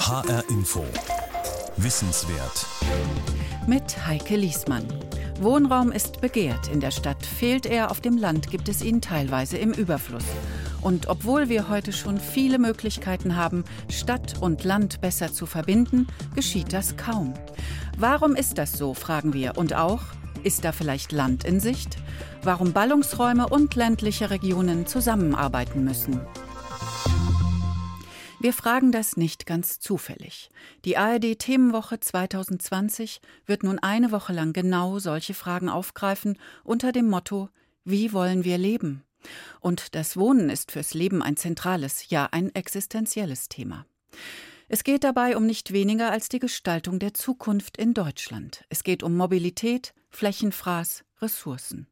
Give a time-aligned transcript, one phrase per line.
[0.00, 0.82] HR Info.
[1.76, 2.66] Wissenswert.
[3.66, 4.86] Mit Heike Liesmann.
[5.40, 6.68] Wohnraum ist begehrt.
[6.68, 10.24] In der Stadt fehlt er, auf dem Land gibt es ihn teilweise im Überfluss.
[10.80, 16.72] Und obwohl wir heute schon viele Möglichkeiten haben, Stadt und Land besser zu verbinden, geschieht
[16.72, 17.34] das kaum.
[17.98, 19.58] Warum ist das so, fragen wir.
[19.58, 20.00] Und auch,
[20.42, 21.98] ist da vielleicht Land in Sicht?
[22.42, 26.22] Warum Ballungsräume und ländliche Regionen zusammenarbeiten müssen?
[28.42, 30.48] Wir fragen das nicht ganz zufällig.
[30.86, 37.06] Die ARD Themenwoche 2020 wird nun eine Woche lang genau solche Fragen aufgreifen unter dem
[37.06, 37.50] Motto
[37.84, 39.04] Wie wollen wir leben?
[39.60, 43.84] Und das Wohnen ist fürs Leben ein zentrales, ja ein existenzielles Thema.
[44.68, 48.64] Es geht dabei um nicht weniger als die Gestaltung der Zukunft in Deutschland.
[48.70, 51.88] Es geht um Mobilität, Flächenfraß, Ressourcen.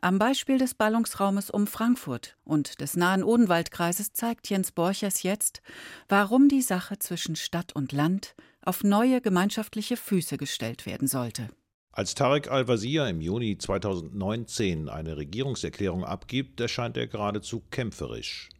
[0.00, 5.60] Am Beispiel des Ballungsraumes um Frankfurt und des nahen Odenwaldkreises zeigt Jens Borchers jetzt,
[6.08, 8.34] warum die Sache zwischen Stadt und Land
[8.64, 11.48] auf neue gemeinschaftliche Füße gestellt werden sollte.
[11.90, 18.50] Als Tarek Al-Wazir im Juni 2019 eine Regierungserklärung abgibt, erscheint er geradezu kämpferisch.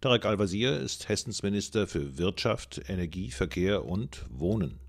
[0.00, 4.80] Tarek Al-Wazir ist Hessens Minister für Wirtschaft, Energie, Verkehr und Wohnen.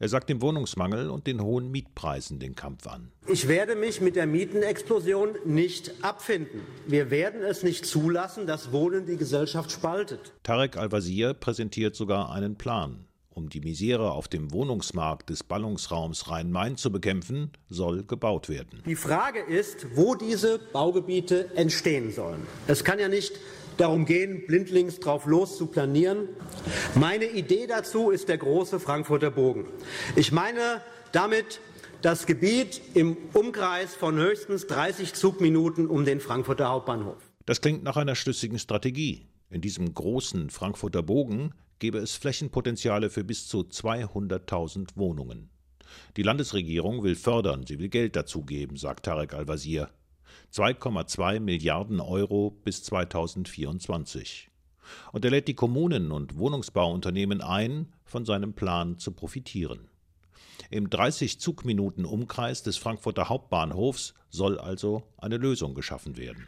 [0.00, 3.10] Er sagt dem Wohnungsmangel und den hohen Mietpreisen den Kampf an.
[3.26, 6.60] Ich werde mich mit der Mietenexplosion nicht abfinden.
[6.86, 10.32] Wir werden es nicht zulassen, dass Wohnen die Gesellschaft spaltet.
[10.44, 13.06] Tarek Al-Wazir präsentiert sogar einen Plan.
[13.30, 18.82] Um die Misere auf dem Wohnungsmarkt des Ballungsraums Rhein-Main zu bekämpfen, soll gebaut werden.
[18.86, 22.46] Die Frage ist, wo diese Baugebiete entstehen sollen.
[22.66, 23.32] Es kann ja nicht
[23.80, 26.28] darum gehen, blindlings drauf los zu planieren.
[26.94, 29.66] Meine Idee dazu ist der große Frankfurter Bogen.
[30.16, 31.60] Ich meine damit
[32.02, 37.16] das Gebiet im Umkreis von höchstens 30 Zugminuten um den Frankfurter Hauptbahnhof.
[37.46, 39.26] Das klingt nach einer schlüssigen Strategie.
[39.50, 45.48] In diesem großen Frankfurter Bogen gäbe es Flächenpotenziale für bis zu 200.000 Wohnungen.
[46.16, 49.88] Die Landesregierung will fördern, sie will Geld dazugeben, sagt Tarek Al-Wazir.
[50.52, 54.50] 2,2 Milliarden Euro bis 2024.
[55.12, 59.88] Und er lädt die Kommunen und Wohnungsbauunternehmen ein, von seinem Plan zu profitieren.
[60.70, 66.46] Im 30 Zugminuten Umkreis des Frankfurter Hauptbahnhofs soll also eine Lösung geschaffen werden.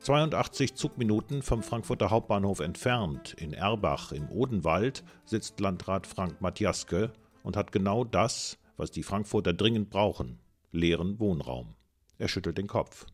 [0.00, 7.12] 82 Zugminuten vom Frankfurter Hauptbahnhof entfernt, in Erbach im Odenwald, sitzt Landrat Frank Matjaske
[7.42, 10.38] und hat genau das, was die Frankfurter dringend brauchen,
[10.72, 11.74] leeren Wohnraum.
[12.16, 13.06] Er schüttelt den Kopf.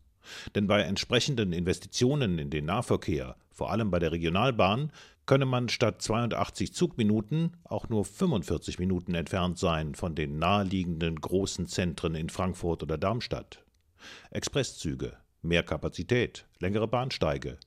[0.55, 4.91] Denn bei entsprechenden Investitionen in den Nahverkehr, vor allem bei der Regionalbahn,
[5.25, 11.67] könne man statt 82 Zugminuten auch nur 45 Minuten entfernt sein von den naheliegenden großen
[11.67, 13.63] Zentren in Frankfurt oder Darmstadt.
[14.31, 17.57] Expresszüge, mehr Kapazität, längere Bahnsteige.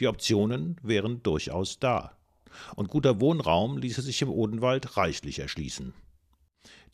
[0.00, 2.16] Die Optionen wären durchaus da.
[2.76, 5.92] Und guter Wohnraum ließe sich im Odenwald reichlich erschließen.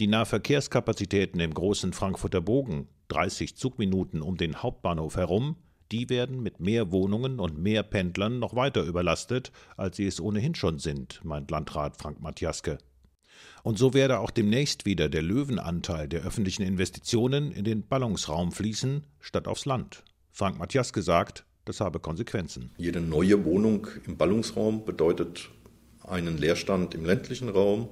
[0.00, 5.56] Die Nahverkehrskapazitäten im großen Frankfurter Bogen, 30 Zugminuten um den Hauptbahnhof herum,
[5.92, 10.54] die werden mit mehr Wohnungen und mehr Pendlern noch weiter überlastet, als sie es ohnehin
[10.54, 12.78] schon sind, meint Landrat Frank Matjaske.
[13.62, 19.04] Und so werde auch demnächst wieder der Löwenanteil der öffentlichen Investitionen in den Ballungsraum fließen,
[19.18, 20.02] statt aufs Land.
[20.30, 22.70] Frank Matjaske sagt, das habe Konsequenzen.
[22.78, 25.50] Jede neue Wohnung im Ballungsraum bedeutet
[26.02, 27.90] einen Leerstand im ländlichen Raum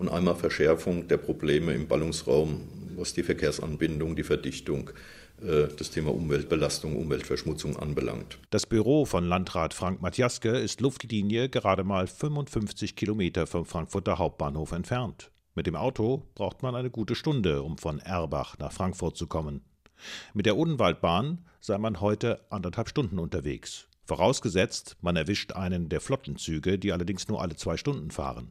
[0.00, 2.62] und einmal Verschärfung der Probleme im Ballungsraum,
[2.96, 4.90] was die Verkehrsanbindung, die Verdichtung,
[5.42, 8.38] äh, das Thema Umweltbelastung, Umweltverschmutzung anbelangt.
[8.48, 14.72] Das Büro von Landrat Frank Matjaske ist Luftlinie gerade mal 55 Kilometer vom Frankfurter Hauptbahnhof
[14.72, 15.30] entfernt.
[15.54, 19.60] Mit dem Auto braucht man eine gute Stunde, um von Erbach nach Frankfurt zu kommen.
[20.32, 23.86] Mit der Odenwaldbahn sei man heute anderthalb Stunden unterwegs.
[24.06, 28.50] Vorausgesetzt, man erwischt einen der Flottenzüge, die allerdings nur alle zwei Stunden fahren.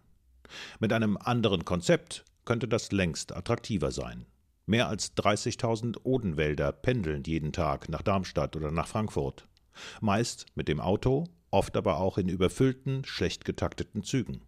[0.80, 4.26] Mit einem anderen Konzept könnte das längst attraktiver sein.
[4.66, 9.48] Mehr als 30.000 Odenwälder pendeln jeden Tag nach Darmstadt oder nach Frankfurt.
[10.02, 14.42] Meist mit dem Auto, oft aber auch in überfüllten, schlecht getakteten Zügen.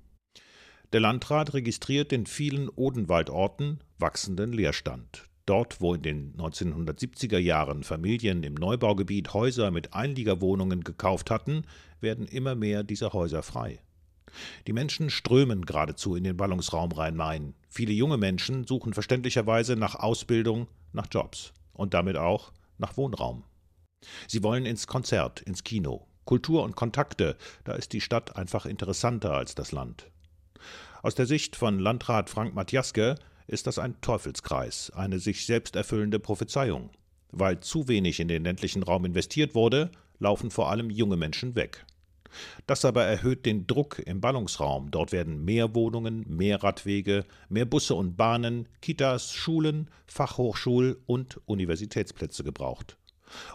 [0.94, 5.24] Der Landrat registriert in vielen Odenwaldorten wachsenden Leerstand.
[5.46, 11.64] Dort, wo in den 1970er Jahren Familien im Neubaugebiet Häuser mit Einliegerwohnungen gekauft hatten,
[12.00, 13.80] werden immer mehr dieser Häuser frei.
[14.68, 17.54] Die Menschen strömen geradezu in den Ballungsraum Rhein-Main.
[17.70, 23.44] Viele junge Menschen suchen verständlicherweise nach Ausbildung, nach Jobs und damit auch nach Wohnraum.
[24.28, 26.08] Sie wollen ins Konzert, ins Kino.
[26.26, 30.10] Kultur und Kontakte, da ist die Stadt einfach interessanter als das Land.
[31.04, 33.16] Aus der Sicht von Landrat Frank Matjaske
[33.48, 36.92] ist das ein Teufelskreis, eine sich selbst erfüllende Prophezeiung.
[37.32, 41.86] Weil zu wenig in den ländlichen Raum investiert wurde, laufen vor allem junge Menschen weg.
[42.68, 44.92] Das aber erhöht den Druck im Ballungsraum.
[44.92, 52.44] Dort werden mehr Wohnungen, mehr Radwege, mehr Busse und Bahnen, Kitas, Schulen, Fachhochschul- und Universitätsplätze
[52.44, 52.98] gebraucht.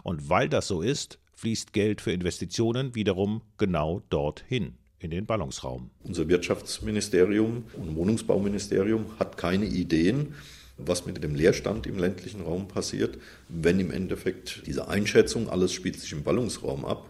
[0.03, 5.91] Und weil das so ist, fließt Geld für Investitionen wiederum genau dorthin, in den Ballungsraum.
[6.03, 10.33] Unser Wirtschaftsministerium und Wohnungsbauministerium hat keine Ideen,
[10.77, 13.17] was mit dem Leerstand im ländlichen Raum passiert,
[13.49, 17.09] wenn im Endeffekt diese Einschätzung, alles spielt sich im Ballungsraum ab,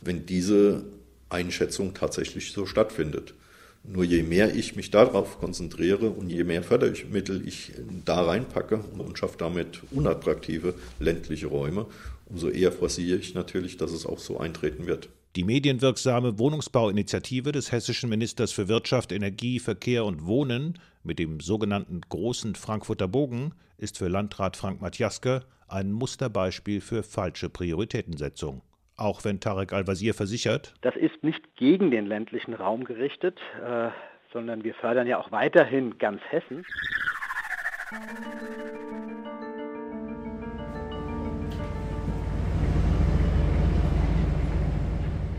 [0.00, 0.84] wenn diese
[1.28, 3.34] Einschätzung tatsächlich so stattfindet.
[3.82, 7.72] Nur je mehr ich mich darauf konzentriere und je mehr Fördermittel ich
[8.04, 11.86] da reinpacke und schaffe damit unattraktive ländliche Räume,
[12.26, 15.08] umso eher forciere ich natürlich, dass es auch so eintreten wird.
[15.36, 22.00] Die medienwirksame Wohnungsbauinitiative des hessischen Ministers für Wirtschaft, Energie, Verkehr und Wohnen mit dem sogenannten
[22.08, 28.60] großen Frankfurter Bogen ist für Landrat Frank Matjaske ein Musterbeispiel für falsche Prioritätensetzung
[29.00, 30.74] auch wenn Tarek Al-Wazir versichert.
[30.82, 33.88] Das ist nicht gegen den ländlichen Raum gerichtet, äh,
[34.32, 36.64] sondern wir fördern ja auch weiterhin ganz Hessen.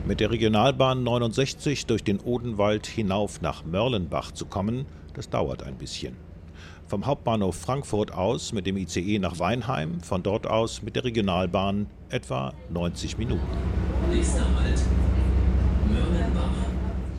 [0.06, 5.78] Mit der Regionalbahn 69 durch den Odenwald hinauf nach Mörlenbach zu kommen, das dauert ein
[5.78, 6.31] bisschen.
[6.92, 11.88] Vom Hauptbahnhof Frankfurt aus mit dem ICE nach Weinheim, von dort aus mit der Regionalbahn
[12.10, 13.40] etwa 90 Minuten.
[14.12, 14.82] Nächster Halt,
[15.88, 16.52] Mörlenbach.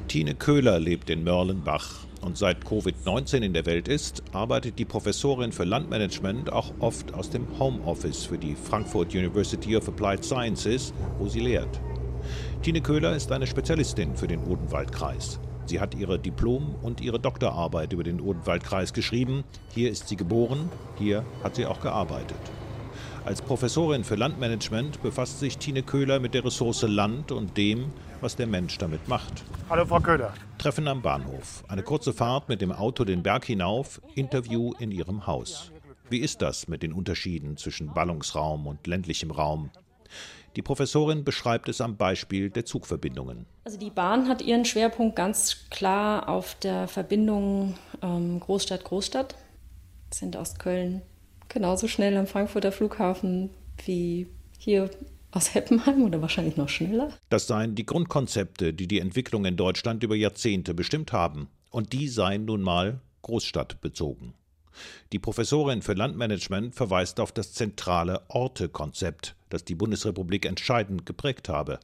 [0.09, 5.53] Tine Köhler lebt in Mörlenbach und seit Covid-19 in der Welt ist, arbeitet die Professorin
[5.53, 11.29] für Landmanagement auch oft aus dem Homeoffice für die Frankfurt University of Applied Sciences, wo
[11.29, 11.81] sie lehrt.
[12.61, 15.41] Tine Köhler ist eine Spezialistin für den Odenwaldkreis.
[15.73, 19.43] Sie hat ihre Diplom- und ihre Doktorarbeit über den Odenwaldkreis geschrieben.
[19.71, 22.37] Hier ist sie geboren, hier hat sie auch gearbeitet.
[23.25, 27.87] Als Professorin für Landmanagement befasst sich Tine Köhler mit der Ressource Land und dem,
[28.21, 29.45] was der Mensch damit macht.
[29.71, 30.35] Hallo Frau Köhler.
[30.59, 31.65] Treffen am Bahnhof.
[31.69, 35.73] Eine kurze Fahrt mit dem Auto den Berg hinauf, Interview in ihrem Haus.
[36.11, 39.71] Wie ist das mit den Unterschieden zwischen Ballungsraum und ländlichem Raum?
[40.57, 43.47] Die Professorin beschreibt es am Beispiel der Zugverbindungen.
[43.65, 49.35] Also die Bahn hat ihren Schwerpunkt ganz klar auf der Verbindung ähm, Großstadt-Großstadt.
[50.13, 51.03] Sind aus Köln
[51.49, 53.51] genauso schnell am Frankfurter Flughafen
[53.85, 54.27] wie
[54.59, 54.91] hier
[55.31, 57.09] aus Heppenheim oder wahrscheinlich noch schneller.
[57.31, 61.49] Das seien die Grundkonzepte, die die Entwicklung in Deutschland über Jahrzehnte bestimmt haben.
[61.71, 64.35] Und die seien nun mal großstadtbezogen.
[65.13, 71.79] Die Professorin für Landmanagement verweist auf das zentrale Orte-Konzept, das die Bundesrepublik entscheidend geprägt habe.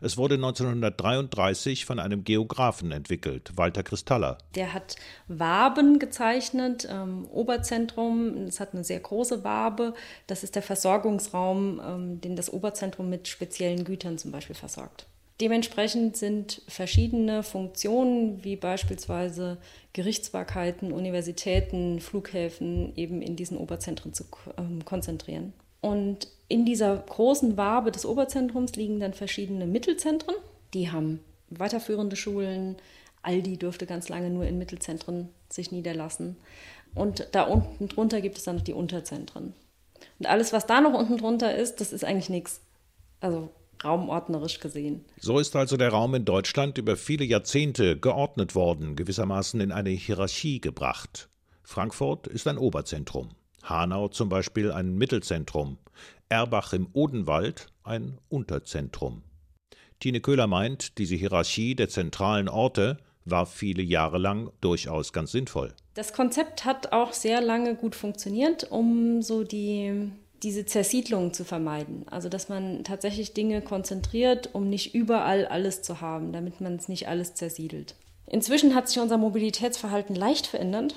[0.00, 4.38] Es wurde 1933 von einem Geographen entwickelt, Walter Kristaller.
[4.54, 4.96] Der hat
[5.28, 9.94] Waben gezeichnet, ähm, Oberzentrum, es hat eine sehr große Wabe.
[10.26, 15.06] Das ist der Versorgungsraum, ähm, den das Oberzentrum mit speziellen Gütern zum Beispiel versorgt.
[15.40, 19.58] Dementsprechend sind verschiedene Funktionen, wie beispielsweise
[19.92, 24.24] Gerichtsbarkeiten, Universitäten, Flughäfen, eben in diesen Oberzentren zu
[24.56, 25.52] ähm, konzentrieren.
[25.82, 30.34] Und in dieser großen Wabe des Oberzentrums liegen dann verschiedene Mittelzentren.
[30.72, 32.76] Die haben weiterführende Schulen.
[33.22, 36.36] Aldi dürfte ganz lange nur in Mittelzentren sich niederlassen.
[36.94, 39.52] Und da unten drunter gibt es dann noch die Unterzentren.
[40.18, 42.62] Und alles, was da noch unten drunter ist, das ist eigentlich nichts.
[43.20, 43.50] Also
[43.84, 45.04] raumordnerisch gesehen.
[45.18, 49.90] So ist also der Raum in Deutschland über viele Jahrzehnte geordnet worden, gewissermaßen in eine
[49.90, 51.28] Hierarchie gebracht.
[51.62, 53.30] Frankfurt ist ein Oberzentrum,
[53.62, 55.78] Hanau zum Beispiel ein Mittelzentrum,
[56.28, 59.22] Erbach im Odenwald ein Unterzentrum.
[59.98, 65.74] Tine Köhler meint, diese Hierarchie der zentralen Orte war viele Jahre lang durchaus ganz sinnvoll.
[65.94, 70.10] Das Konzept hat auch sehr lange gut funktioniert, um so die
[70.46, 72.06] diese Zersiedlung zu vermeiden.
[72.08, 76.86] Also dass man tatsächlich Dinge konzentriert, um nicht überall alles zu haben, damit man es
[76.86, 77.96] nicht alles zersiedelt.
[78.28, 80.94] Inzwischen hat sich unser Mobilitätsverhalten leicht verändert.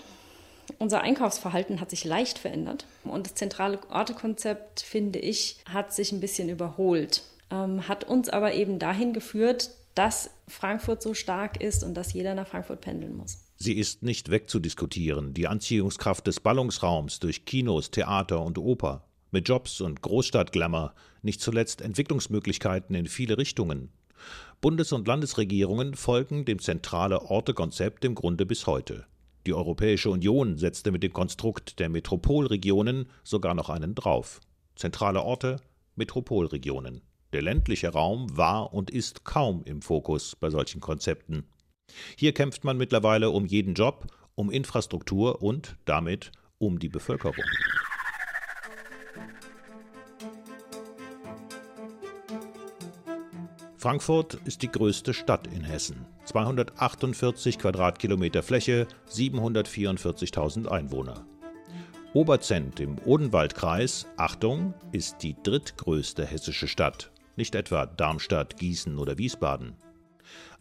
[0.77, 2.85] Unser Einkaufsverhalten hat sich leicht verändert.
[3.03, 7.23] Und das zentrale Ortekonzept, finde ich, hat sich ein bisschen überholt.
[7.49, 12.35] Ähm, hat uns aber eben dahin geführt, dass Frankfurt so stark ist und dass jeder
[12.35, 13.39] nach Frankfurt pendeln muss.
[13.57, 19.81] Sie ist nicht wegzudiskutieren, die Anziehungskraft des Ballungsraums durch Kinos, Theater und Oper mit Jobs
[19.81, 23.89] und Großstadtglamour, nicht zuletzt Entwicklungsmöglichkeiten in viele Richtungen.
[24.61, 29.05] Bundes- und Landesregierungen folgen dem zentrale Orte-Konzept im Grunde bis heute.
[29.45, 34.41] Die Europäische Union setzte mit dem Konstrukt der Metropolregionen sogar noch einen drauf.
[34.75, 35.61] Zentrale Orte,
[35.95, 37.01] Metropolregionen.
[37.31, 41.45] Der ländliche Raum war und ist kaum im Fokus bei solchen Konzepten.
[42.17, 47.45] Hier kämpft man mittlerweile um jeden Job, um Infrastruktur und damit um die Bevölkerung.
[53.79, 56.05] Frankfurt ist die größte Stadt in Hessen.
[56.25, 61.25] 248 Quadratkilometer Fläche, 744.000 Einwohner.
[62.11, 69.77] Oberzent im Odenwaldkreis, Achtung, ist die drittgrößte hessische Stadt, nicht etwa Darmstadt, Gießen oder Wiesbaden.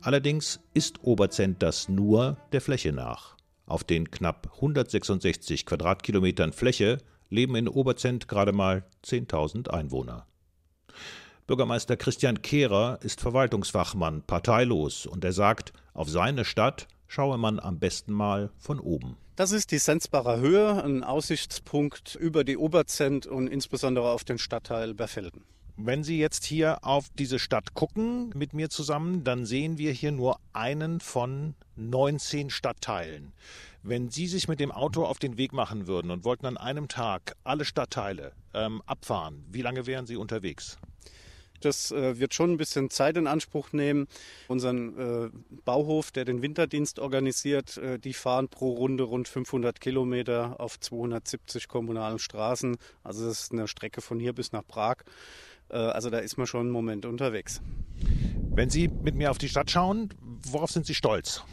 [0.01, 3.35] Allerdings ist Oberzent das nur der Fläche nach.
[3.67, 6.99] Auf den knapp 166 Quadratkilometern Fläche
[7.31, 10.29] leben in Oberzent gerade mal 10.000 Einwohner.
[11.49, 17.78] Bürgermeister Christian Kehrer ist Verwaltungsfachmann, parteilos, und er sagt, auf seine Stadt schaue man am
[17.78, 19.17] besten mal von oben.
[19.35, 24.93] Das ist die Sensbacher Höhe, ein Aussichtspunkt über die Oberzent und insbesondere auf den Stadtteil
[24.93, 25.43] Berfelden.
[25.78, 30.12] Wenn Sie jetzt hier auf diese Stadt gucken mit mir zusammen, dann sehen wir hier
[30.12, 33.33] nur einen von 19 Stadtteilen.
[33.83, 36.88] Wenn Sie sich mit dem Auto auf den Weg machen würden und wollten an einem
[36.88, 40.76] Tag alle Stadtteile ähm, abfahren, wie lange wären Sie unterwegs?
[41.61, 44.07] Das äh, wird schon ein bisschen Zeit in Anspruch nehmen.
[44.49, 45.31] Unseren äh,
[45.65, 51.69] Bauhof, der den Winterdienst organisiert, äh, die fahren pro Runde rund 500 Kilometer auf 270
[51.69, 52.77] kommunalen Straßen.
[53.03, 54.99] Also das ist eine Strecke von hier bis nach Prag.
[55.71, 57.61] Also da ist man schon einen Moment unterwegs.
[58.50, 60.09] Wenn Sie mit mir auf die Stadt schauen,
[60.47, 61.45] worauf sind Sie stolz?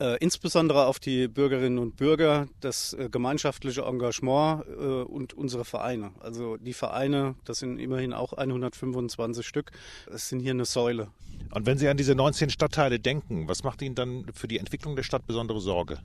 [0.00, 6.12] Äh, insbesondere auf die Bürgerinnen und Bürger, das äh, gemeinschaftliche Engagement äh, und unsere Vereine.
[6.20, 9.72] Also die Vereine, das sind immerhin auch 125 Stück,
[10.06, 11.08] das sind hier eine Säule.
[11.52, 14.94] Und wenn Sie an diese 19 Stadtteile denken, was macht Ihnen dann für die Entwicklung
[14.94, 15.98] der Stadt besondere Sorge?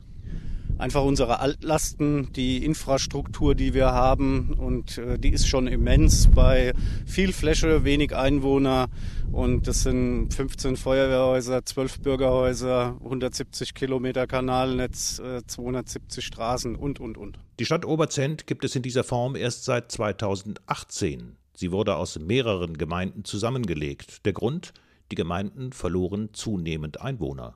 [0.78, 6.74] Einfach unsere Altlasten, die Infrastruktur, die wir haben und äh, die ist schon immens bei
[7.06, 8.88] viel Fläche, wenig Einwohner
[9.32, 17.18] und das sind 15 Feuerwehrhäuser, 12 Bürgerhäuser, 170 Kilometer Kanalnetz, äh, 270 Straßen und, und,
[17.18, 17.40] und.
[17.60, 21.38] Die Stadt Oberzent gibt es in dieser Form erst seit 2018.
[21.56, 24.26] Sie wurde aus mehreren Gemeinden zusammengelegt.
[24.26, 24.74] Der Grund?
[25.12, 27.56] Die Gemeinden verloren zunehmend Einwohner.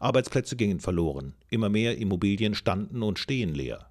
[0.00, 3.90] Arbeitsplätze gingen verloren, immer mehr Immobilien standen und stehen leer.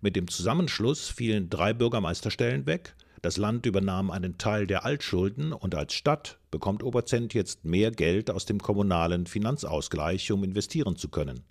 [0.00, 5.74] Mit dem Zusammenschluss fielen drei Bürgermeisterstellen weg, das Land übernahm einen Teil der Altschulden und
[5.74, 11.42] als Stadt bekommt Oberzent jetzt mehr Geld aus dem kommunalen Finanzausgleich, um investieren zu können.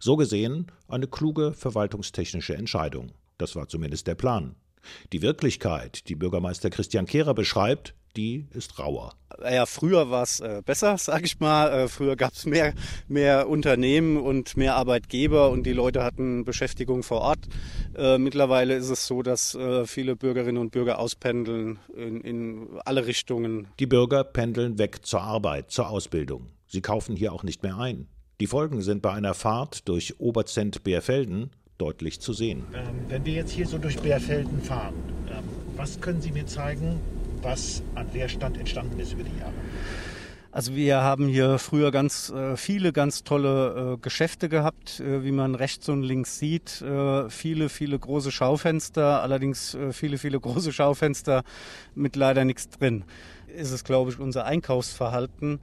[0.00, 3.12] So gesehen eine kluge verwaltungstechnische Entscheidung.
[3.38, 4.54] Das war zumindest der Plan.
[5.12, 9.14] Die Wirklichkeit, die Bürgermeister Christian Kehrer beschreibt, die ist rauer.
[9.42, 11.70] Ja, früher war es äh, besser, sag ich mal.
[11.72, 12.74] Äh, früher gab es mehr,
[13.08, 17.40] mehr Unternehmen und mehr Arbeitgeber und die Leute hatten Beschäftigung vor Ort.
[17.96, 23.06] Äh, mittlerweile ist es so, dass äh, viele Bürgerinnen und Bürger auspendeln in, in alle
[23.06, 23.68] Richtungen.
[23.78, 26.50] Die Bürger pendeln weg zur Arbeit, zur Ausbildung.
[26.66, 28.08] Sie kaufen hier auch nicht mehr ein.
[28.40, 31.50] Die Folgen sind bei einer Fahrt durch Oberzent-Beerfelden
[31.84, 32.64] deutlich zu sehen.
[32.72, 34.94] Ähm, wenn wir jetzt hier so durch Beerfelden fahren,
[35.28, 35.44] ähm,
[35.76, 36.98] was können Sie mir zeigen,
[37.42, 39.52] was an Leerstand entstanden ist über die Jahre?
[40.50, 45.32] Also wir haben hier früher ganz äh, viele ganz tolle äh, Geschäfte gehabt, äh, wie
[45.32, 46.80] man rechts und links sieht.
[46.80, 51.42] Äh, viele, viele große Schaufenster, allerdings äh, viele, viele große Schaufenster
[51.94, 53.04] mit leider nichts drin.
[53.48, 55.58] Ist es, glaube ich, unser Einkaufsverhalten.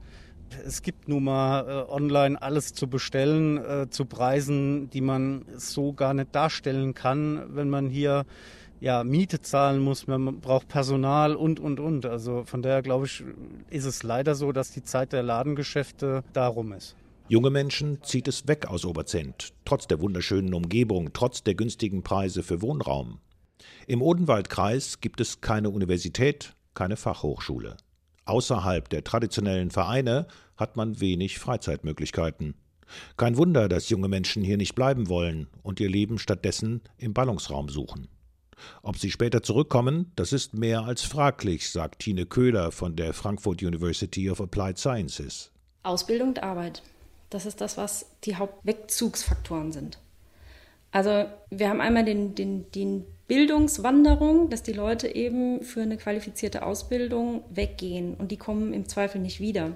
[0.66, 6.14] Es gibt nun mal äh, online alles zu bestellen, zu Preisen, die man so gar
[6.14, 8.24] nicht darstellen kann, wenn man hier
[8.82, 12.04] ja, Miete zahlen muss, man braucht Personal und, und, und.
[12.04, 13.22] Also von daher glaube ich,
[13.70, 16.96] ist es leider so, dass die Zeit der Ladengeschäfte darum ist.
[17.28, 22.42] Junge Menschen zieht es weg aus Oberzent, trotz der wunderschönen Umgebung, trotz der günstigen Preise
[22.42, 23.20] für Wohnraum.
[23.86, 27.76] Im Odenwaldkreis gibt es keine Universität, keine Fachhochschule.
[28.32, 32.54] Außerhalb der traditionellen Vereine hat man wenig Freizeitmöglichkeiten.
[33.18, 37.68] Kein Wunder, dass junge Menschen hier nicht bleiben wollen und ihr Leben stattdessen im Ballungsraum
[37.68, 38.08] suchen.
[38.82, 43.62] Ob sie später zurückkommen, das ist mehr als fraglich, sagt Tine Köhler von der Frankfurt
[43.62, 45.52] University of Applied Sciences.
[45.82, 46.82] Ausbildung und Arbeit.
[47.28, 49.98] Das ist das, was die Hauptwegzugsfaktoren sind.
[50.92, 56.64] Also wir haben einmal den, den, den Bildungswanderung, dass die Leute eben für eine qualifizierte
[56.64, 59.72] Ausbildung weggehen und die kommen im Zweifel nicht wieder.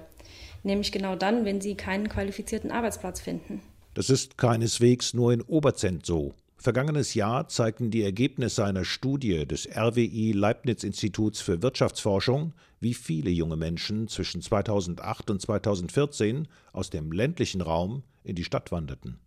[0.63, 3.61] Nämlich genau dann, wenn sie keinen qualifizierten Arbeitsplatz finden.
[3.95, 6.33] Das ist keineswegs nur in Oberzent so.
[6.59, 13.31] Vergangenes Jahr zeigten die Ergebnisse einer Studie des RWI Leibniz Instituts für Wirtschaftsforschung, wie viele
[13.31, 19.19] junge Menschen zwischen 2008 und 2014 aus dem ländlichen Raum in die Stadt wanderten.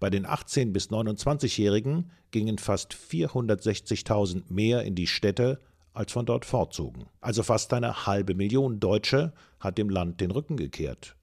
[0.00, 5.60] Bei den 18 bis 29-Jährigen gingen fast 460.000 mehr in die Städte,
[5.92, 7.06] als von dort fortzogen.
[7.20, 11.16] Also fast eine halbe Million Deutsche hat dem Land den Rücken gekehrt.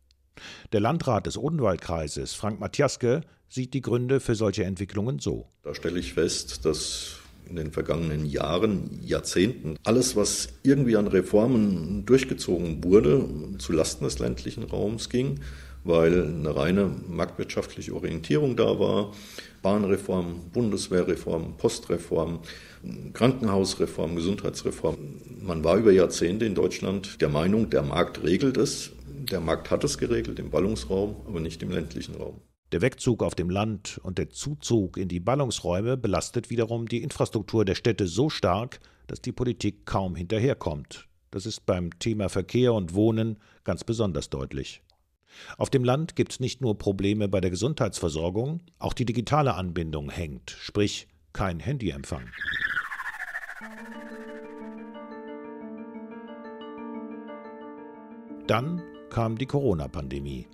[0.73, 5.47] Der Landrat des Odenwaldkreises, Frank Matjaske, sieht die Gründe für solche Entwicklungen so.
[5.63, 9.77] Da stelle ich fest, dass in den vergangenen Jahren, Jahrzehnten.
[9.83, 13.27] Alles, was irgendwie an Reformen durchgezogen wurde,
[13.59, 15.39] zulasten des ländlichen Raums ging,
[15.85, 19.13] weil eine reine marktwirtschaftliche Orientierung da war.
[19.61, 22.39] Bahnreform, Bundeswehrreform, Postreform,
[23.13, 24.97] Krankenhausreform, Gesundheitsreform.
[25.41, 28.91] Man war über Jahrzehnte in Deutschland der Meinung, der Markt regelt es.
[29.07, 32.41] Der Markt hat es geregelt im Ballungsraum, aber nicht im ländlichen Raum.
[32.71, 37.63] Der Wegzug auf dem Land und der Zuzug in die Ballungsräume belastet wiederum die Infrastruktur
[37.63, 41.07] der Städte so stark, dass die Politik kaum hinterherkommt.
[41.31, 44.81] Das ist beim Thema Verkehr und Wohnen ganz besonders deutlich.
[45.57, 50.09] Auf dem Land gibt es nicht nur Probleme bei der Gesundheitsversorgung, auch die digitale Anbindung
[50.09, 52.29] hängt, sprich kein Handyempfang.
[58.47, 60.47] Dann kam die Corona-Pandemie.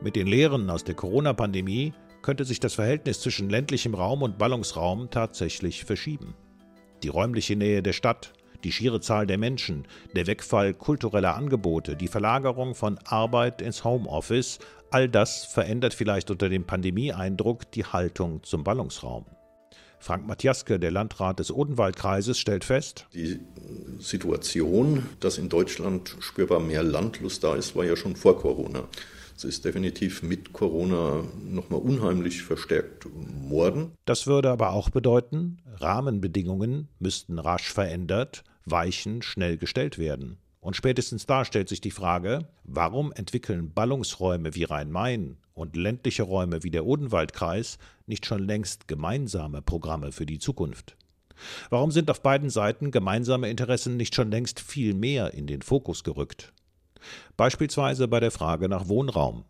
[0.00, 1.92] Mit den Lehren aus der Corona-Pandemie
[2.22, 6.34] könnte sich das Verhältnis zwischen ländlichem Raum und Ballungsraum tatsächlich verschieben.
[7.02, 8.32] Die räumliche Nähe der Stadt,
[8.64, 14.58] die schiere Zahl der Menschen, der Wegfall kultureller Angebote, die Verlagerung von Arbeit ins Homeoffice,
[14.90, 19.26] all das verändert vielleicht unter dem Pandemieeindruck die Haltung zum Ballungsraum.
[20.00, 23.38] Frank Matjaske, der Landrat des Odenwaldkreises, stellt fest, die
[23.98, 28.88] Situation, dass in Deutschland spürbar mehr Landlust da ist, war ja schon vor Corona.
[29.36, 33.06] Es ist definitiv mit Corona nochmal unheimlich verstärkt
[33.48, 33.92] worden.
[34.04, 40.38] Das würde aber auch bedeuten, Rahmenbedingungen müssten rasch verändert, Weichen schnell gestellt werden.
[40.60, 46.62] Und spätestens da stellt sich die Frage, warum entwickeln Ballungsräume wie Rhein-Main und ländliche Räume
[46.62, 50.96] wie der Odenwaldkreis nicht schon längst gemeinsame Programme für die Zukunft?
[51.70, 56.04] Warum sind auf beiden Seiten gemeinsame Interessen nicht schon längst viel mehr in den Fokus
[56.04, 56.52] gerückt?
[57.38, 59.44] Beispielsweise bei der Frage nach Wohnraum.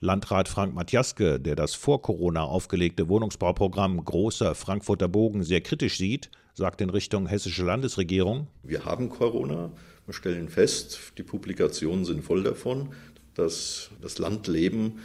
[0.00, 6.30] Landrat Frank Matjaske, der das vor Corona aufgelegte Wohnungsbauprogramm Großer Frankfurter Bogen sehr kritisch sieht,
[6.54, 8.46] sagt in Richtung hessische Landesregierung.
[8.62, 9.70] Wir haben Corona.
[10.06, 12.90] Wir stellen fest, die Publikationen sind voll davon,
[13.34, 15.00] dass das Landleben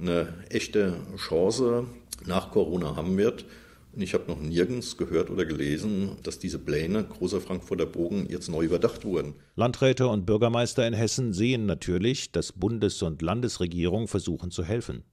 [0.00, 1.86] eine echte Chance
[2.24, 3.44] nach Corona haben wird.
[3.92, 8.48] Und ich habe noch nirgends gehört oder gelesen, dass diese Pläne großer Frankfurter Bogen jetzt
[8.48, 9.34] neu überdacht wurden.
[9.54, 15.04] Landräte und Bürgermeister in Hessen sehen natürlich, dass Bundes- und Landesregierung versuchen zu helfen.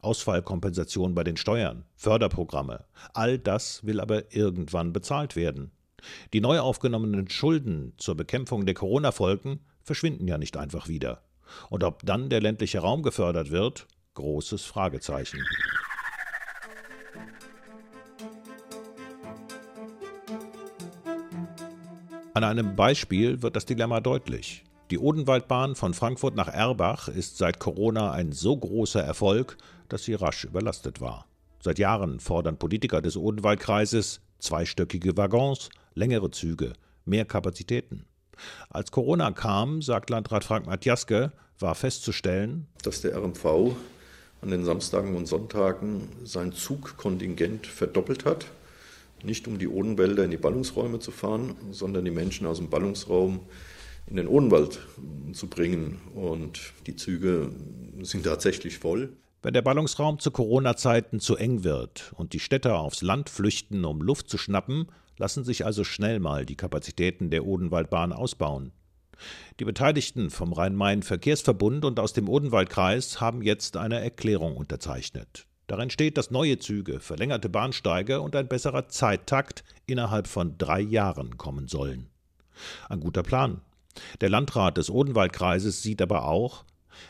[0.00, 5.72] Ausfallkompensation bei den Steuern, Förderprogramme, all das will aber irgendwann bezahlt werden.
[6.32, 11.22] Die neu aufgenommenen Schulden zur Bekämpfung der Corona-Folgen verschwinden ja nicht einfach wieder.
[11.68, 15.44] Und ob dann der ländliche Raum gefördert wird, großes Fragezeichen.
[22.32, 24.64] An einem Beispiel wird das Dilemma deutlich.
[24.90, 29.56] Die Odenwaldbahn von Frankfurt nach Erbach ist seit Corona ein so großer Erfolg,
[29.88, 31.26] dass sie rasch überlastet war.
[31.62, 36.72] Seit Jahren fordern Politiker des Odenwaldkreises zweistöckige Waggons, längere Züge,
[37.04, 38.04] mehr Kapazitäten.
[38.68, 43.76] Als Corona kam, sagt Landrat Frank Matjaske, war festzustellen, dass der RMV
[44.40, 48.46] an den Samstagen und Sonntagen sein Zugkontingent verdoppelt hat.
[49.22, 53.40] Nicht um die Odenwälder in die Ballungsräume zu fahren, sondern die Menschen aus dem Ballungsraum
[54.10, 54.80] in den Odenwald
[55.32, 56.00] zu bringen.
[56.14, 57.52] Und die Züge
[58.02, 59.16] sind tatsächlich voll.
[59.42, 64.02] Wenn der Ballungsraum zu Corona-Zeiten zu eng wird und die Städter aufs Land flüchten, um
[64.02, 68.72] Luft zu schnappen, lassen sich also schnell mal die Kapazitäten der Odenwaldbahn ausbauen.
[69.58, 75.46] Die Beteiligten vom Rhein-Main-Verkehrsverbund und aus dem Odenwaldkreis haben jetzt eine Erklärung unterzeichnet.
[75.66, 81.38] Darin steht, dass neue Züge, verlängerte Bahnsteige und ein besserer Zeittakt innerhalb von drei Jahren
[81.38, 82.08] kommen sollen.
[82.88, 83.60] Ein guter Plan,
[84.20, 86.64] der Landrat des Odenwaldkreises sieht aber auch,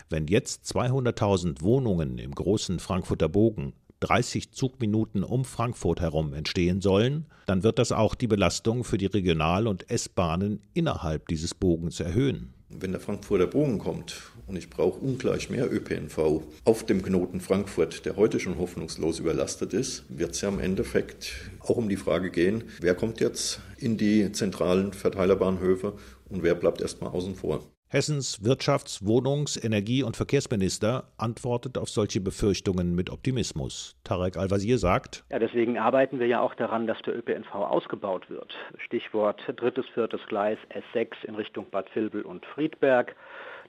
[0.08, 7.26] wenn jetzt 200.000 Wohnungen im großen Frankfurter Bogen 30 Zugminuten um Frankfurt herum entstehen sollen,
[7.46, 12.54] dann wird das auch die Belastung für die Regional- und S-Bahnen innerhalb dieses Bogens erhöhen.
[12.70, 14.14] Wenn der Frankfurter Bogen kommt
[14.46, 19.74] und ich brauche ungleich mehr ÖPNV auf dem Knoten Frankfurt, der heute schon hoffnungslos überlastet
[19.74, 23.96] ist, wird es ja im Endeffekt auch um die Frage gehen, wer kommt jetzt in
[23.96, 25.94] die zentralen Verteilerbahnhöfe
[26.30, 27.60] und wer bleibt erstmal außen vor.
[27.92, 33.96] Hessens Wirtschafts-, Wohnungs-, Energie- und Verkehrsminister antwortet auf solche Befürchtungen mit Optimismus.
[34.04, 38.54] Tarek Al-Wazir sagt: Ja, deswegen arbeiten wir ja auch daran, dass der ÖPNV ausgebaut wird.
[38.78, 40.58] Stichwort drittes, viertes Gleis
[40.94, 43.16] S6 in Richtung Bad Vilbel und Friedberg,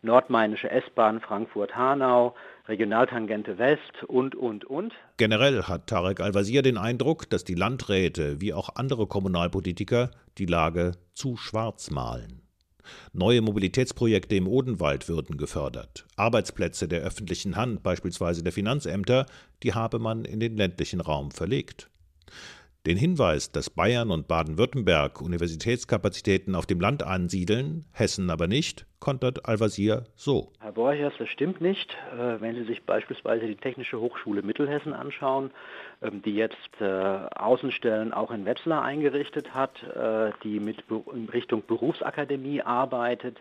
[0.04, 2.36] nordmainische S-Bahn Frankfurt-Hanau,
[2.67, 4.93] Regionaltangente West und, und, und.
[5.17, 10.91] Generell hat Tarek Al-Wazir den Eindruck, dass die Landräte wie auch andere Kommunalpolitiker die Lage
[11.15, 12.40] zu schwarz malen.
[13.13, 16.05] Neue Mobilitätsprojekte im Odenwald würden gefördert.
[16.15, 19.25] Arbeitsplätze der öffentlichen Hand, beispielsweise der Finanzämter,
[19.63, 21.89] die habe man in den ländlichen Raum verlegt.
[22.87, 29.45] Den Hinweis, dass Bayern und Baden-Württemberg Universitätskapazitäten auf dem Land ansiedeln, Hessen aber nicht, kontert
[29.45, 30.51] Al-Wazir so.
[30.59, 31.95] Herr Borchers, das stimmt nicht.
[32.11, 35.51] Äh, wenn Sie sich beispielsweise die Technische Hochschule Mittelhessen anschauen,
[36.01, 41.61] ähm, die jetzt äh, Außenstellen auch in Wetzlar eingerichtet hat, äh, die mit in Richtung
[41.67, 43.37] Berufsakademie arbeitet,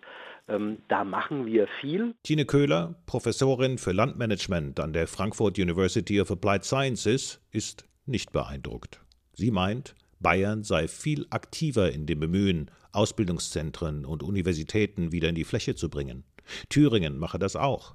[0.48, 2.14] ähm, da machen wir viel.
[2.24, 9.00] Tine Köhler, Professorin für Landmanagement an der Frankfurt University of Applied Sciences, ist nicht beeindruckt.
[9.40, 15.44] Sie meint, Bayern sei viel aktiver in dem Bemühen, Ausbildungszentren und Universitäten wieder in die
[15.44, 16.24] Fläche zu bringen.
[16.68, 17.94] Thüringen mache das auch.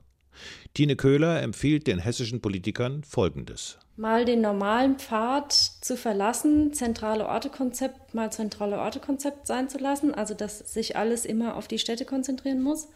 [0.74, 3.78] Tine Köhler empfiehlt den hessischen Politikern Folgendes.
[3.96, 10.34] Mal den normalen Pfad zu verlassen, zentrale Ortekonzept mal zentrale Ortekonzept sein zu lassen, also
[10.34, 12.88] dass sich alles immer auf die Städte konzentrieren muss,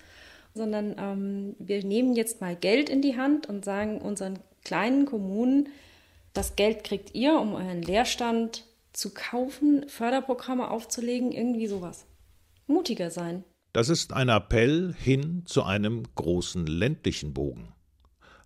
[0.55, 5.69] sondern ähm, wir nehmen jetzt mal Geld in die Hand und sagen unseren kleinen Kommunen,
[6.33, 12.05] das Geld kriegt ihr, um euren Leerstand zu kaufen, Förderprogramme aufzulegen, irgendwie sowas.
[12.67, 13.43] Mutiger sein.
[13.73, 17.73] Das ist ein Appell hin zu einem großen ländlichen Bogen.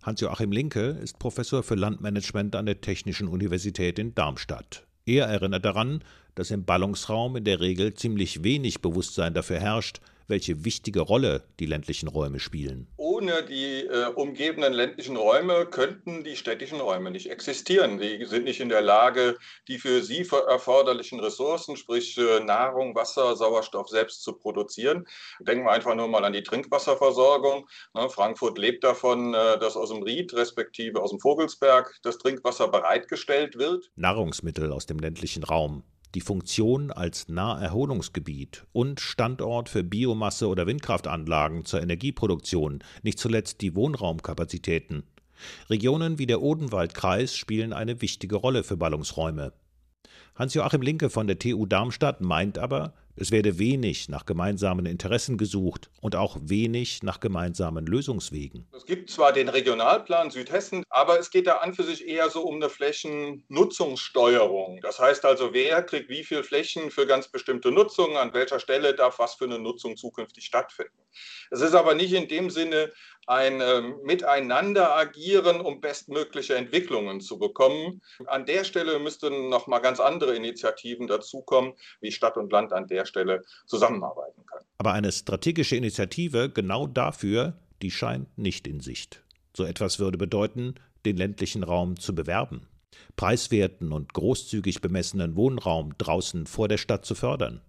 [0.02, 4.86] Hans-Joachim Linke ist Professor für Landmanagement an der Technischen Universität in Darmstadt.
[5.06, 10.64] Er erinnert daran, dass im Ballungsraum in der Regel ziemlich wenig Bewusstsein dafür herrscht, welche
[10.64, 12.86] wichtige Rolle die ländlichen Räume spielen.
[12.96, 17.98] Ohne die äh, umgebenden ländlichen Räume könnten die städtischen Räume nicht existieren.
[17.98, 19.36] Die sind nicht in der Lage,
[19.68, 25.06] die für sie erforderlichen Ressourcen, sprich äh, Nahrung, Wasser, Sauerstoff selbst zu produzieren.
[25.40, 27.68] Denken wir einfach nur mal an die Trinkwasserversorgung.
[27.94, 32.68] Ne, Frankfurt lebt davon, äh, dass aus dem Ried respektive aus dem Vogelsberg das Trinkwasser
[32.68, 33.90] bereitgestellt wird.
[33.96, 35.84] Nahrungsmittel aus dem ländlichen Raum
[36.14, 43.74] die Funktion als Naherholungsgebiet und Standort für Biomasse oder Windkraftanlagen zur Energieproduktion, nicht zuletzt die
[43.74, 45.02] Wohnraumkapazitäten.
[45.68, 49.52] Regionen wie der Odenwaldkreis spielen eine wichtige Rolle für Ballungsräume.
[50.36, 55.88] Hans-Joachim Linke von der TU Darmstadt meint aber, es werde wenig nach gemeinsamen Interessen gesucht
[56.00, 58.66] und auch wenig nach gemeinsamen Lösungswegen.
[58.72, 62.42] Es gibt zwar den Regionalplan Südhessen, aber es geht da an für sich eher so
[62.42, 64.80] um eine Flächennutzungssteuerung.
[64.82, 68.94] Das heißt also, wer kriegt wie viele Flächen für ganz bestimmte Nutzungen, an welcher Stelle
[68.94, 70.98] darf was für eine Nutzung zukünftig stattfinden.
[71.50, 72.92] Es ist aber nicht in dem Sinne
[73.26, 78.02] ein äh, Miteinander agieren, um bestmögliche Entwicklungen zu bekommen.
[78.26, 82.86] An der Stelle müssten noch mal ganz andere Initiativen dazukommen, wie Stadt und Land an
[82.86, 84.64] der Stelle zusammenarbeiten können.
[84.78, 89.22] Aber eine strategische Initiative genau dafür, die scheint nicht in Sicht.
[89.56, 92.66] So etwas würde bedeuten, den ländlichen Raum zu bewerben,
[93.16, 97.60] preiswerten und großzügig bemessenen Wohnraum draußen vor der Stadt zu fördern.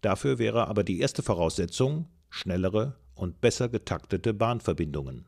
[0.00, 5.26] Dafür wäre aber die erste Voraussetzung schnellere und besser getaktete Bahnverbindungen.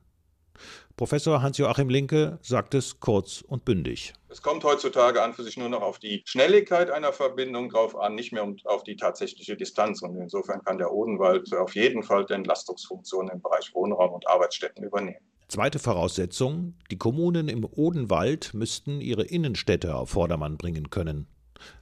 [0.97, 4.13] Professor Hans-Joachim Linke sagt es kurz und bündig.
[4.29, 8.15] Es kommt heutzutage an für sich nur noch auf die Schnelligkeit einer Verbindung drauf an,
[8.15, 10.03] nicht mehr auf die tatsächliche Distanz.
[10.03, 14.85] Und insofern kann der Odenwald auf jeden Fall die Entlastungsfunktion im Bereich Wohnraum und Arbeitsstätten
[14.85, 15.25] übernehmen.
[15.49, 21.27] Zweite Voraussetzung, die Kommunen im Odenwald müssten ihre Innenstädte auf Vordermann bringen können.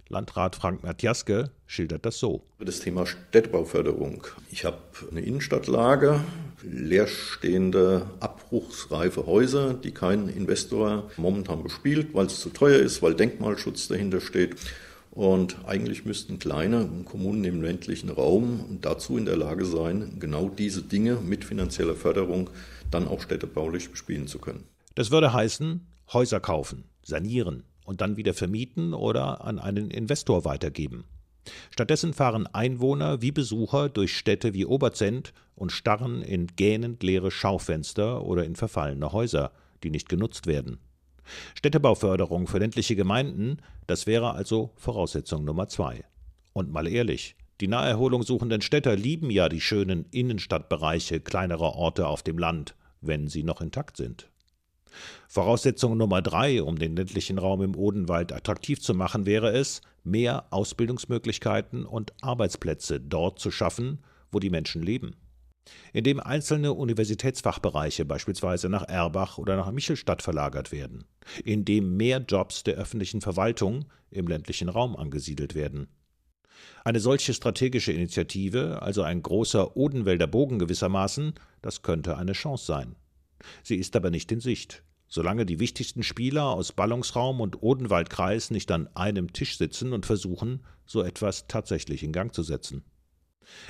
[0.09, 2.43] Landrat Frank Matjaske schildert das so.
[2.59, 4.27] Das Thema Städtebauförderung.
[4.51, 4.79] Ich habe
[5.11, 6.21] eine Innenstadtlage,
[6.63, 13.89] leerstehende, abbruchsreife Häuser, die kein Investor momentan bespielt, weil es zu teuer ist, weil Denkmalschutz
[13.89, 14.57] dahinter steht.
[15.11, 20.83] Und eigentlich müssten kleine Kommunen im ländlichen Raum dazu in der Lage sein, genau diese
[20.83, 22.51] Dinge mit finanzieller Förderung
[22.91, 24.65] dann auch städtebaulich bespielen zu können.
[24.95, 31.07] Das würde heißen, Häuser kaufen, sanieren, und dann wieder vermieten oder an einen Investor weitergeben.
[31.71, 38.27] Stattdessen fahren Einwohner wie Besucher durch Städte wie Oberzent und starren in gähnend leere Schaufenster
[38.27, 40.81] oder in verfallene Häuser, die nicht genutzt werden.
[41.55, 46.05] Städtebauförderung für ländliche Gemeinden, das wäre also Voraussetzung Nummer zwei.
[46.53, 52.23] Und mal ehrlich, die Naherholung suchenden Städter lieben ja die schönen Innenstadtbereiche kleinerer Orte auf
[52.23, 54.29] dem Land, wenn sie noch intakt sind.
[55.29, 60.47] Voraussetzung Nummer drei, um den ländlichen Raum im Odenwald attraktiv zu machen, wäre es, mehr
[60.51, 64.01] Ausbildungsmöglichkeiten und Arbeitsplätze dort zu schaffen,
[64.33, 65.17] wo die Menschen leben.
[65.93, 71.05] Indem einzelne Universitätsfachbereiche beispielsweise nach Erbach oder nach Michelstadt verlagert werden,
[71.45, 75.89] indem mehr Jobs der öffentlichen Verwaltung im ländlichen Raum angesiedelt werden.
[76.85, 82.97] Eine solche strategische Initiative, also ein großer Odenwälder Bogen gewissermaßen, das könnte eine Chance sein.
[83.63, 84.83] Sie ist aber nicht in Sicht.
[85.07, 90.65] Solange die wichtigsten Spieler aus Ballungsraum und Odenwaldkreis nicht an einem Tisch sitzen und versuchen,
[90.85, 92.85] so etwas tatsächlich in Gang zu setzen.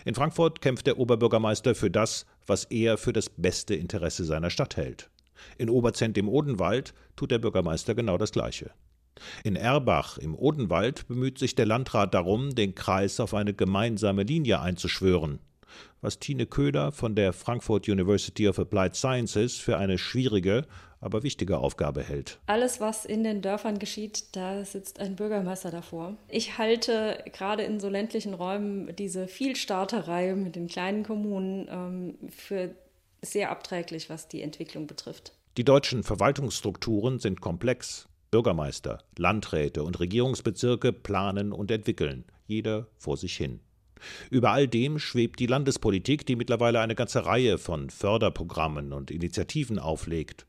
[0.04, 4.76] In Frankfurt kämpft der Oberbürgermeister für das, was er für das beste Interesse seiner Stadt
[4.76, 5.10] hält.
[5.56, 8.72] In Oberzent im Odenwald tut der Bürgermeister genau das Gleiche.
[9.44, 14.60] In Erbach im Odenwald bemüht sich der Landrat darum, den Kreis auf eine gemeinsame Linie
[14.60, 15.40] einzuschwören,
[16.00, 20.64] was Tine Köhler von der Frankfurt University of Applied Sciences für eine schwierige,
[21.00, 22.38] aber wichtige Aufgabe hält.
[22.46, 26.16] Alles, was in den Dörfern geschieht, da sitzt ein Bürgermeister davor.
[26.28, 32.74] Ich halte gerade in so ländlichen Räumen diese Vielstarterei mit den kleinen Kommunen ähm, für
[33.22, 35.32] sehr abträglich, was die Entwicklung betrifft.
[35.56, 38.08] Die deutschen Verwaltungsstrukturen sind komplex.
[38.30, 43.60] Bürgermeister, Landräte und Regierungsbezirke planen und entwickeln, jeder vor sich hin.
[44.30, 49.78] Über all dem schwebt die Landespolitik, die mittlerweile eine ganze Reihe von Förderprogrammen und Initiativen
[49.78, 50.46] auflegt.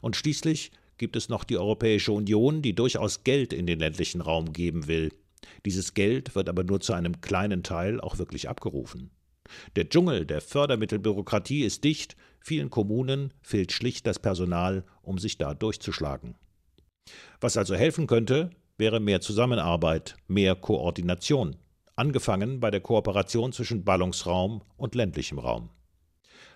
[0.00, 4.52] Und schließlich gibt es noch die Europäische Union, die durchaus Geld in den ländlichen Raum
[4.52, 5.10] geben will.
[5.64, 9.10] Dieses Geld wird aber nur zu einem kleinen Teil auch wirklich abgerufen.
[9.76, 15.54] Der Dschungel der Fördermittelbürokratie ist dicht, vielen Kommunen fehlt schlicht das Personal, um sich da
[15.54, 16.36] durchzuschlagen.
[17.40, 21.56] Was also helfen könnte, wäre mehr Zusammenarbeit, mehr Koordination,
[21.98, 25.70] angefangen bei der Kooperation zwischen Ballungsraum und ländlichem Raum.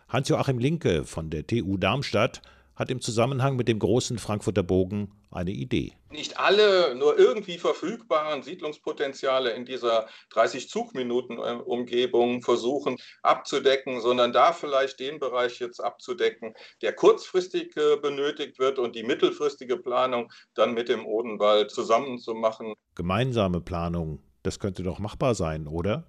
[0.08, 2.42] Hans-Joachim Linke von der TU Darmstadt
[2.74, 5.92] hat im Zusammenhang mit dem großen Frankfurter Bogen eine Idee.
[6.10, 14.52] Nicht alle nur irgendwie verfügbaren Siedlungspotenziale in dieser 30 Zugminuten Umgebung versuchen abzudecken, sondern da
[14.52, 20.74] vielleicht den Bereich jetzt abzudecken, der kurzfristig äh, benötigt wird und die mittelfristige Planung dann
[20.74, 22.74] mit dem Odenwald zusammenzumachen.
[22.94, 26.06] Gemeinsame Planung, das könnte doch machbar sein, oder?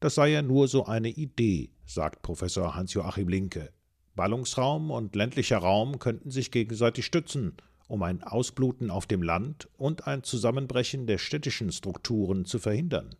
[0.00, 3.72] Das sei ja nur so eine Idee, sagt Professor Hans-Joachim Linke.
[4.14, 7.56] Ballungsraum und ländlicher Raum könnten sich gegenseitig stützen,
[7.88, 13.14] um ein Ausbluten auf dem Land und ein Zusammenbrechen der städtischen Strukturen zu verhindern.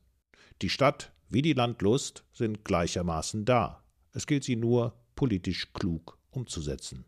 [0.63, 3.83] Die Stadt wie die Landlust sind gleichermaßen da.
[4.13, 7.05] Es gilt sie nur politisch klug umzusetzen.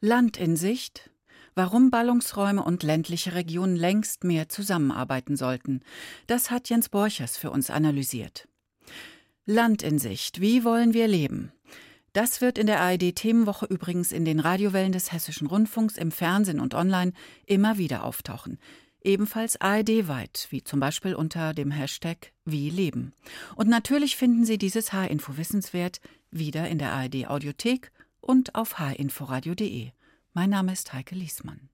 [0.00, 1.10] Land in Sicht?
[1.58, 5.80] Warum Ballungsräume und ländliche Regionen längst mehr zusammenarbeiten sollten,
[6.28, 8.46] das hat Jens Borchers für uns analysiert.
[9.44, 11.50] Land in Sicht, wie wollen wir leben?
[12.12, 16.76] Das wird in der ARD-Themenwoche übrigens in den Radiowellen des Hessischen Rundfunks, im Fernsehen und
[16.76, 17.12] online
[17.44, 18.60] immer wieder auftauchen.
[19.02, 23.14] Ebenfalls ARD-weit, wie zum Beispiel unter dem Hashtag Wie Leben.
[23.56, 27.90] Und natürlich finden Sie dieses H-Info wissenswert wieder in der ARD-Audiothek
[28.20, 29.90] und auf hinforadio.de.
[30.34, 31.70] Mein Name ist Heike Liesmann.